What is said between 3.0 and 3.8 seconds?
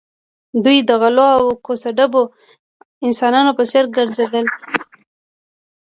انسانانو په